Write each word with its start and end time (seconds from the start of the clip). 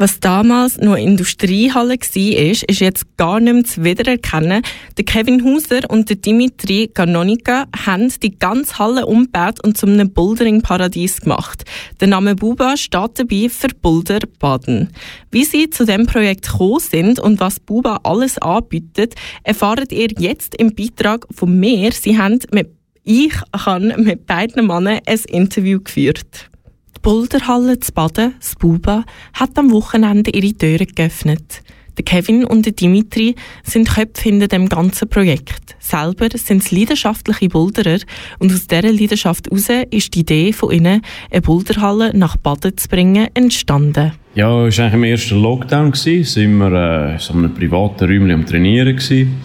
Was 0.00 0.20
damals 0.20 0.78
nur 0.78 0.96
Industriehalle 0.96 1.98
war, 1.98 2.40
ist, 2.40 2.80
jetzt 2.80 3.16
gar 3.16 3.40
nicht 3.40 3.52
mehr 3.52 3.64
zu 3.64 3.82
wiedererkennen. 3.82 4.62
Der 4.96 5.04
Kevin 5.04 5.44
Hauser 5.44 5.90
und 5.90 6.08
der 6.08 6.16
Dimitri 6.16 6.88
Ganonika 6.94 7.66
haben 7.84 8.12
die 8.22 8.38
ganze 8.38 8.78
Halle 8.78 9.06
umgebaut 9.06 9.58
und 9.64 9.76
zum 9.76 9.90
einem 9.90 10.12
Bouldering-Paradies 10.12 11.22
gemacht. 11.22 11.64
Der 12.00 12.06
Name 12.06 12.36
Buba 12.36 12.76
steht 12.76 13.18
dabei 13.18 13.48
für 13.48 13.74
Boulder 13.82 14.20
Baden. 14.38 14.90
Wie 15.32 15.44
sie 15.44 15.68
zu 15.68 15.84
dem 15.84 16.06
Projekt 16.06 16.46
gekommen 16.46 16.78
sind 16.78 17.18
und 17.18 17.40
was 17.40 17.58
Buba 17.58 17.98
alles 18.04 18.38
anbietet, 18.38 19.16
erfahrt 19.42 19.90
ihr 19.90 20.10
jetzt 20.16 20.54
im 20.54 20.76
Beitrag 20.76 21.26
von 21.32 21.58
mir. 21.58 21.90
Sie 21.90 22.16
haben 22.16 22.38
mit 22.52 22.70
ich 23.02 23.32
habe 23.56 23.94
mit 23.96 24.26
beiden 24.26 24.66
Männern 24.66 25.00
ein 25.06 25.20
Interview 25.28 25.80
geführt. 25.80 26.50
Die 26.98 27.02
Boulderhalle 27.02 27.78
zu 27.78 27.92
Baden, 27.92 28.34
das 28.40 28.56
Buba, 28.56 29.04
hat 29.32 29.56
am 29.56 29.70
Wochenende 29.70 30.32
ihre 30.32 30.52
Türen 30.52 30.88
geöffnet. 30.96 31.62
Der 31.96 32.04
Kevin 32.04 32.44
und 32.44 32.66
der 32.66 32.72
Dimitri 32.72 33.36
sind 33.62 33.88
Köpfe 33.88 34.24
hinter 34.24 34.48
dem 34.48 34.68
ganzen 34.68 35.08
Projekt. 35.08 35.76
Selber 35.78 36.26
sind 36.34 36.64
sie 36.64 36.80
leidenschaftliche 36.80 37.48
Boulderer 37.48 38.00
und 38.40 38.52
aus 38.52 38.66
dieser 38.66 38.90
Leidenschaft 38.90 39.46
heraus 39.46 39.68
ist 39.90 40.12
die 40.12 40.20
Idee 40.20 40.52
von 40.52 40.72
ihnen, 40.72 41.02
eine 41.30 41.40
Boulderhalle 41.40 42.16
nach 42.16 42.36
Baden 42.36 42.76
zu 42.76 42.88
bringen, 42.88 43.28
entstanden. 43.32 44.12
Ja, 44.34 44.66
es 44.66 44.78
war 44.78 44.86
eigentlich 44.86 44.94
im 44.94 45.04
ersten 45.04 45.40
Lockdown. 45.40 45.92
Da 45.92 45.96
sind 45.96 46.58
wir 46.58 46.72
äh, 46.72 47.12
in 47.12 47.18
so 47.20 47.32
einem 47.32 47.54
privaten 47.54 48.06
Räumchen 48.06 48.32
am 48.32 48.44
Trainieren. 48.44 48.96
Gewesen. 48.96 49.36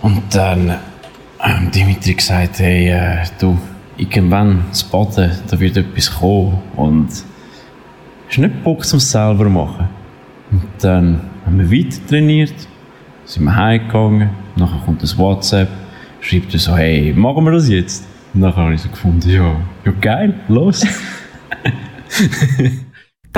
Und 0.00 0.22
dann 0.32 0.70
hat 1.40 1.60
ähm, 1.60 1.72
Dimitri 1.72 2.14
gesagt, 2.14 2.60
hey, 2.60 2.88
äh, 2.88 3.24
du, 3.40 3.58
irgendwann 3.98 4.64
zu 4.72 4.88
Baden, 4.88 5.30
da 5.50 5.60
wird 5.60 5.76
etwas 5.76 6.14
kommen 6.14 6.58
und 6.76 7.08
hast 8.28 8.38
nicht 8.38 8.64
Bock 8.64 8.84
zum 8.84 9.00
selber 9.00 9.48
machen. 9.48 9.88
Und 10.50 10.62
dann 10.78 11.20
haben 11.44 11.58
wir 11.58 11.70
weiter 11.70 11.98
trainiert, 12.08 12.54
sind 13.24 13.44
wir 13.44 13.54
heimgegangen, 13.54 14.30
nachher 14.56 14.80
kommt 14.84 15.02
das 15.02 15.18
WhatsApp, 15.18 15.68
schreibt 16.20 16.54
er 16.54 16.60
so, 16.60 16.76
hey, 16.76 17.12
machen 17.12 17.44
wir 17.44 17.52
das 17.52 17.68
jetzt? 17.68 18.06
Und 18.32 18.40
nachher 18.40 18.62
habe 18.62 18.74
ich 18.74 18.80
so 18.80 18.88
gefunden, 18.88 19.28
ja, 19.28 19.56
ja 19.84 19.92
geil, 20.00 20.34
los. 20.48 20.86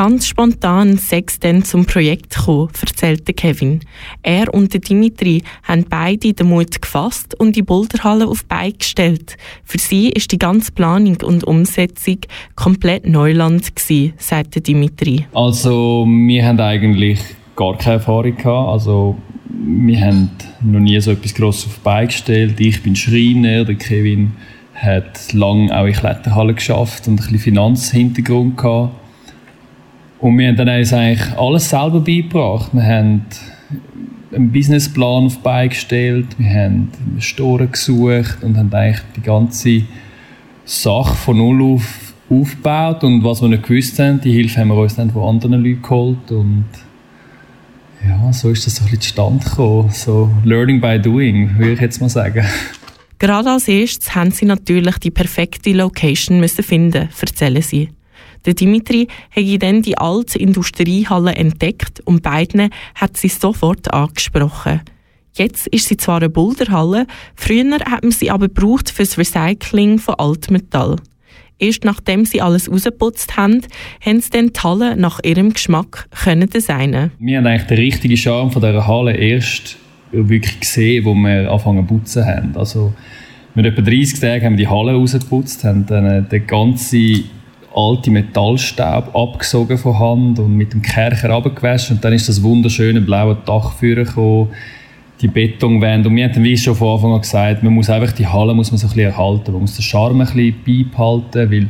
Ganz 0.03 0.29
spontan 0.29 0.97
sechs 0.97 1.41
dann 1.41 1.63
zum 1.63 1.85
Projekt 1.85 2.35
gekommen, 2.35 2.71
erzählte 2.81 3.35
Kevin. 3.35 3.81
Er 4.23 4.55
und 4.55 4.89
Dimitri 4.89 5.43
haben 5.63 5.85
beide 5.91 6.33
den 6.33 6.49
Mut 6.49 6.81
gefasst 6.81 7.39
und 7.39 7.55
die 7.55 7.61
Boulderhalle 7.61 8.27
auf 8.27 8.47
Beine 8.47 8.73
gestellt. 8.73 9.37
Für 9.63 9.77
sie 9.77 10.09
ist 10.09 10.33
die 10.33 10.39
ganze 10.39 10.73
Planung 10.73 11.19
und 11.23 11.45
Umsetzung 11.45 12.17
komplett 12.57 13.07
Neuland 13.07 13.77
gewesen, 13.77 14.15
sagte 14.17 14.63
Dimitri. 14.63 15.27
Also 15.35 16.07
wir 16.09 16.47
haben 16.47 16.61
eigentlich 16.61 17.21
gar 17.55 17.77
keine 17.77 17.97
Erfahrung 17.97 18.37
gehabt. 18.39 18.71
Also 18.71 19.19
wir 19.51 20.01
haben 20.01 20.31
noch 20.63 20.81
nie 20.81 20.99
so 20.99 21.11
etwas 21.11 21.35
Grosses 21.35 21.67
auf 21.67 21.79
Beine 21.81 22.07
gestellt. 22.07 22.59
Ich 22.59 22.83
bin 22.83 22.97
Schreiner, 22.97 23.67
der 23.67 23.75
Kevin 23.75 24.33
hat 24.73 25.35
lange 25.35 25.79
auch 25.79 25.85
in 25.85 25.93
Kletterhalle 25.93 26.55
geschafft 26.55 27.07
und 27.07 27.17
ein 27.17 27.17
bisschen 27.17 27.39
Finanzhintergrund 27.39 28.57
gehabt. 28.57 28.95
Und 30.21 30.39
wir 30.39 30.49
haben 30.49 30.57
dann 30.57 30.69
uns 30.69 30.93
eigentlich 30.93 31.39
alles 31.39 31.71
selber 31.71 32.01
beigebracht. 32.01 32.71
Wir 32.73 32.83
haben 32.83 33.25
einen 34.33 34.53
Businessplan 34.53 35.27
auf 35.27 35.39
beigestellt, 35.39 36.27
wir 36.39 36.51
haben 36.51 36.89
Investoren 37.09 37.71
gesucht 37.71 38.43
und 38.43 38.57
haben 38.57 38.73
eigentlich 38.73 39.01
die 39.17 39.23
ganze 39.23 39.83
Sache 40.65 41.15
von 41.15 41.39
null 41.39 41.75
auf 41.75 42.11
aufgebaut. 42.31 43.05
Und 43.05 43.25
was 43.25 43.43
wir 43.43 43.49
nicht 43.49 43.65
gewusst 43.65 43.99
haben, 43.99 44.21
die 44.21 44.33
Hilfe 44.33 44.61
haben 44.61 44.69
wir 44.69 44.77
uns 44.77 44.97
dann 44.97 45.11
von 45.11 45.29
anderen 45.29 45.65
Leuten 45.65 45.83
geholt. 45.83 46.31
Und 46.31 46.67
ja, 48.07 48.33
so 48.33 48.51
ist 48.51 48.67
das 48.67 48.77
so 48.77 48.85
ein 48.85 48.91
bisschen 48.91 49.01
zustande 49.01 49.45
gekommen. 49.45 49.91
So 49.91 50.31
Learning 50.45 50.81
by 50.81 50.99
Doing, 50.99 51.59
würde 51.59 51.73
ich 51.73 51.81
jetzt 51.81 52.01
mal 52.01 52.09
sagen. 52.09 52.47
Gerade 53.19 53.51
als 53.51 53.69
erstes 53.69 54.15
haben 54.15 54.31
sie 54.31 54.47
natürlich 54.47 54.97
die 54.99 55.11
perfekte 55.11 55.73
Location 55.73 56.41
müssen 56.41 56.63
finden, 56.63 57.09
erzählen 57.21 57.61
sie. 57.61 57.91
Der 58.47 58.55
Dimitri 58.55 59.09
hat 59.31 59.63
dann 59.63 59.83
die 59.83 59.99
alte 59.99 60.39
Industriehalle 60.39 61.35
entdeckt 61.35 62.01
und 62.01 62.23
beiden 62.23 62.71
hat 62.95 63.17
sie 63.17 63.29
sofort 63.29 63.93
angesprochen. 63.93 64.81
Jetzt 65.35 65.69
ist 65.69 65.87
sie 65.89 65.97
zwar 65.97 66.17
eine 66.17 66.29
Boulderhalle, 66.29 67.07
früher 67.35 67.79
hat 67.85 68.03
man 68.03 68.13
sie 68.13 68.31
aber 68.31 68.49
gebraucht 68.49 68.91
für 68.91 69.03
das 69.03 69.17
Recycling 69.17 69.99
von 69.99 70.17
Altmetall. 70.17 70.97
Erst 71.59 71.85
nachdem 71.85 72.25
sie 72.25 72.41
alles 72.41 72.71
rausgeputzt 72.71 73.37
haben, 73.37 73.61
haben 74.05 74.21
sie 74.21 74.31
dann 74.31 74.53
die 74.53 74.61
Halle 74.61 74.97
nach 74.97 75.21
ihrem 75.23 75.53
Geschmack 75.53 76.09
können 76.25 76.49
designen. 76.49 77.13
Wir 77.19 77.39
haben 77.39 77.47
eigentlich 77.47 77.69
den 77.69 77.79
richtigen 77.79 78.17
Charme 78.17 78.51
von 78.51 78.63
dieser 78.63 78.87
Halle 78.87 79.15
erst 79.15 79.77
wirklich 80.11 80.61
gesehen, 80.61 81.05
wo 81.05 81.15
wir 81.15 81.51
anfangen 81.51 81.87
zu 81.87 81.95
putzen 81.95 82.25
haben. 82.25 82.57
Also, 82.57 82.95
mit 83.55 83.67
etwa 83.67 83.83
30 83.83 84.21
Tagen 84.21 84.45
haben 84.45 84.53
wir 84.59 84.67
die 84.67 84.69
Halle 84.69 84.93
rausgeputzt, 84.93 85.65
haben 85.65 85.85
dann 85.87 86.29
den 86.29 86.47
ganzen 86.47 87.25
alte 87.75 88.11
Metallstaub 88.11 89.15
abgesogen 89.15 89.79
von 89.79 89.99
Hand 89.99 90.39
und 90.39 90.57
mit 90.57 90.73
dem 90.73 90.83
Kercher 90.83 91.31
abgewaschen 91.31 91.97
und 91.97 92.05
dann 92.05 92.13
ist 92.13 92.29
das 92.29 92.43
wunderschöne 92.43 93.01
blaue 93.01 93.37
Dach 93.47 93.79
gekommen, 93.81 94.49
die 95.21 95.29
Betonwände. 95.29 96.09
Und 96.09 96.17
wir 96.17 96.29
haben 96.29 96.43
wie 96.43 96.57
schon 96.57 96.75
von 96.75 96.95
Anfang 96.95 97.13
an 97.13 97.21
gesagt, 97.21 97.63
man 97.63 97.75
muss 97.75 97.91
einfach 97.91 98.13
die 98.13 98.27
Halle 98.27 98.55
muss 98.55 98.71
man 98.71 98.79
so 98.79 98.87
ein 98.87 98.95
bisschen 98.95 99.11
erhalten, 99.11 99.53
man 99.53 99.61
muss 99.63 99.77
den 99.77 99.83
Charme 99.83 100.21
ein 100.21 100.27
bisschen 100.27 100.55
beibehalten, 100.67 101.51
weil 101.51 101.69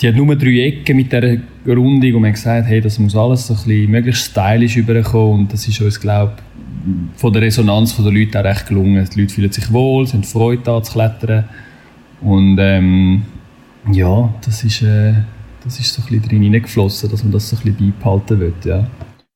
die 0.00 0.08
hat 0.08 0.16
nur 0.16 0.34
drei 0.34 0.60
Ecken 0.60 0.96
mit 0.96 1.12
dieser 1.12 1.36
Rundung 1.66 2.14
und 2.14 2.22
man 2.22 2.30
hat 2.30 2.36
gesagt, 2.36 2.68
hey, 2.68 2.80
das 2.80 2.98
muss 2.98 3.14
alles 3.14 3.46
so 3.46 3.54
ein 3.54 3.56
bisschen 3.58 3.90
möglichst 3.90 4.30
stylisch 4.30 4.76
überkommen 4.76 5.40
und 5.40 5.52
das 5.52 5.68
ist 5.68 5.80
uns, 5.80 6.00
glaube 6.00 6.36
von 7.16 7.32
der 7.32 7.42
Resonanz 7.42 7.96
der 7.96 8.10
Leute 8.10 8.40
auch 8.40 8.44
recht 8.44 8.68
gelungen. 8.68 9.06
Die 9.14 9.20
Leute 9.20 9.34
fühlen 9.34 9.52
sich 9.52 9.72
wohl, 9.72 10.06
sind 10.06 10.26
Freude 10.26 10.72
an 10.72 10.84
zu 10.84 10.92
klettern. 10.92 11.44
Und 12.20 12.58
ähm, 12.58 13.22
ja, 13.90 14.34
das 14.44 14.64
ist, 14.64 14.82
äh, 14.82 15.14
das 15.64 15.78
ist 15.78 15.92
so 15.92 16.02
ein 16.02 16.08
bisschen 16.08 16.28
drin 16.28 16.42
hineingeflossen, 16.42 17.10
dass 17.10 17.22
man 17.22 17.32
das 17.32 17.48
so 17.48 17.56
ein 17.56 17.62
bisschen 17.62 17.92
beibehalten 17.92 18.40
will, 18.40 18.54
ja. 18.64 18.88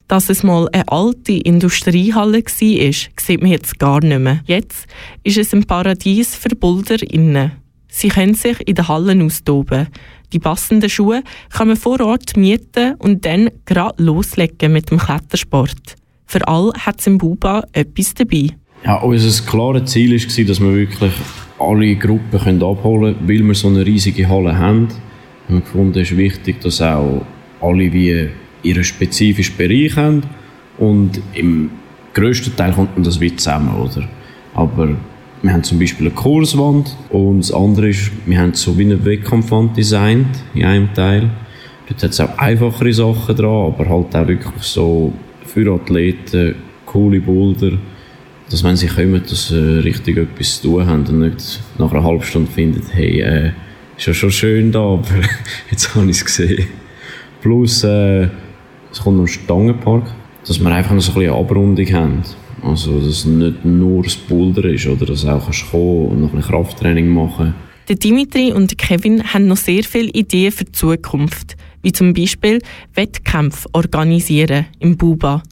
Dass 0.08 0.28
es 0.28 0.42
mal 0.42 0.68
eine 0.72 0.86
alte 0.88 1.32
Industriehalle 1.32 2.44
war, 2.44 2.92
sieht 3.20 3.40
man 3.40 3.50
jetzt 3.50 3.78
gar 3.78 4.00
nicht 4.04 4.18
mehr. 4.18 4.40
Jetzt 4.44 4.86
ist 5.22 5.38
es 5.38 5.54
ein 5.54 5.64
Paradies 5.64 6.36
für 6.36 6.54
Boulder 6.54 7.02
innen. 7.02 7.52
Sie 7.88 8.08
können 8.08 8.34
sich 8.34 8.60
in 8.68 8.74
den 8.74 8.88
Hallen 8.88 9.22
austoben. 9.22 9.86
Die 10.32 10.40
passenden 10.40 10.90
Schuhe 10.90 11.22
kann 11.50 11.68
man 11.68 11.76
vor 11.76 12.00
Ort 12.00 12.36
mieten 12.36 12.96
und 12.98 13.24
dann 13.24 13.50
gerade 13.64 14.02
loslegen 14.02 14.72
mit 14.72 14.90
dem 14.90 14.98
Klettersport. 14.98 15.96
Für 16.26 16.46
alle 16.48 16.72
hat 16.72 17.00
es 17.00 17.06
im 17.06 17.18
Buba 17.18 17.64
etwas 17.72 18.14
dabei. 18.14 18.48
Ja, 18.84 18.96
unser 18.96 19.42
klares 19.44 19.90
Ziel 19.90 20.10
war, 20.10 20.44
dass 20.44 20.60
wir 20.60 20.74
wirklich 20.74 21.12
alle 21.58 21.94
Gruppen 21.96 22.38
können 22.38 22.62
abholen 22.62 23.14
können, 23.14 23.28
weil 23.28 23.46
wir 23.46 23.54
so 23.54 23.68
eine 23.68 23.86
riesige 23.86 24.28
Halle 24.28 24.58
haben. 24.58 24.88
Wir 25.46 25.56
haben 25.56 25.64
gefunden, 25.64 25.98
es 25.98 26.10
ist 26.10 26.16
wichtig, 26.16 26.60
dass 26.60 26.80
auch 26.80 27.24
alle 27.60 27.92
wie 27.92 28.28
ihren 28.62 28.84
spezifischen 28.84 29.56
Bereich 29.56 29.96
haben 29.96 30.22
und 30.78 31.20
im 31.34 31.70
grössten 32.12 32.56
Teil 32.56 32.72
kommt 32.72 33.06
das 33.06 33.20
wie 33.20 33.34
zusammen, 33.34 33.74
oder? 33.74 34.08
Aber 34.54 34.96
wir 35.42 35.52
haben 35.52 35.62
zum 35.62 35.78
Beispiel 35.78 36.06
eine 36.06 36.14
Kurswand 36.14 36.96
und 37.10 37.40
das 37.40 37.52
andere 37.52 37.90
ist, 37.90 38.10
wir 38.24 38.38
haben 38.38 38.54
so 38.54 38.78
wie 38.78 38.84
eine 38.84 39.04
Wettkampfwand 39.04 39.76
designt 39.76 40.42
in 40.54 40.64
einem 40.64 40.92
Teil. 40.94 41.30
Dort 41.88 42.02
hat 42.02 42.10
es 42.10 42.20
auch 42.20 42.38
einfachere 42.38 42.92
Sachen 42.92 43.36
dran, 43.36 43.66
aber 43.72 43.88
halt 43.88 44.16
auch 44.16 44.26
wirklich 44.26 44.62
so 44.62 45.12
für 45.44 45.70
Athleten 45.74 46.54
coole 46.86 47.20
Boulder 47.20 47.72
dass 48.50 48.62
wenn 48.64 48.76
sie 48.76 48.86
kommen, 48.86 49.22
dass 49.28 49.48
sie 49.48 49.82
richtig 49.82 50.16
etwas 50.16 50.60
zu 50.60 50.68
tun 50.68 50.86
haben 50.86 51.06
und 51.06 51.20
nicht 51.20 51.60
nach 51.78 51.92
einer 51.92 52.04
halben 52.04 52.22
Stunde 52.22 52.50
finden, 52.50 52.82
hey, 52.92 53.20
äh, 53.20 53.52
ist 53.96 54.06
ja 54.06 54.14
schon 54.14 54.30
schön 54.30 54.72
da, 54.72 54.80
aber 54.80 55.06
jetzt 55.70 55.94
habe 55.94 56.06
ich 56.06 56.16
es 56.18 56.24
gesehen. 56.24 56.66
Plus, 57.40 57.84
äh, 57.84 58.28
es 58.92 59.00
kommt 59.00 59.20
am 59.20 59.26
Stangenpark, 59.26 60.04
dass 60.46 60.60
wir 60.60 60.70
einfach 60.70 60.94
noch 60.94 61.02
so 61.02 61.12
ein 61.12 61.18
bisschen 61.18 61.34
Abrundung 61.34 61.92
haben. 61.92 62.22
Also, 62.62 62.98
dass 62.98 63.24
nicht 63.24 63.64
nur 63.64 64.02
das 64.02 64.16
Boulder 64.16 64.64
ist, 64.64 64.86
oder 64.86 65.06
dass 65.06 65.22
du 65.22 65.28
auch 65.28 65.44
kannst 65.44 65.70
kommen 65.70 66.06
und 66.06 66.20
noch 66.22 66.32
ein 66.32 66.40
Krafttraining 66.40 67.08
machen 67.08 67.54
der 67.88 67.96
Dimitri 67.96 68.50
und 68.52 68.78
Kevin 68.78 69.34
haben 69.34 69.46
noch 69.46 69.58
sehr 69.58 69.84
viele 69.84 70.08
Ideen 70.08 70.52
für 70.52 70.64
die 70.64 70.72
Zukunft, 70.72 71.56
wie 71.82 71.92
zum 71.92 72.14
Beispiel 72.14 72.62
Wettkämpfe 72.94 73.68
organisieren 73.74 74.66
im 74.78 74.96
Buba. 74.96 75.42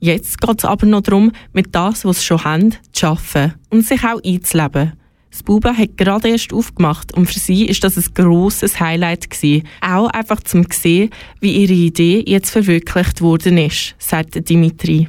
Jetzt 0.00 0.40
geht 0.40 0.58
es 0.58 0.64
aber 0.64 0.86
noch 0.86 1.02
darum, 1.02 1.32
mit 1.52 1.74
das, 1.74 2.04
was 2.04 2.20
sie 2.20 2.26
schon 2.26 2.44
haben, 2.44 2.74
zu 2.92 3.06
arbeiten 3.06 3.54
und 3.70 3.86
sich 3.86 4.04
auch 4.04 4.22
einzuleben. 4.22 4.92
Das 5.30 5.42
Buba 5.42 5.74
hat 5.74 5.96
gerade 5.96 6.28
erst 6.28 6.52
aufgemacht 6.52 7.12
und 7.12 7.26
für 7.26 7.40
sie 7.40 7.66
ist 7.66 7.82
das 7.82 7.96
ein 7.96 8.04
grosses 8.14 8.78
Highlight 8.78 9.30
gewesen. 9.30 9.66
Auch 9.80 10.06
einfach 10.10 10.40
zum 10.40 10.64
sehen, 10.70 11.10
wie 11.40 11.56
ihre 11.56 11.72
Idee 11.72 12.22
jetzt 12.24 12.50
verwirklicht 12.50 13.20
worden 13.20 13.58
ist, 13.58 13.96
sagt 13.98 14.48
Dimitri. 14.48 15.08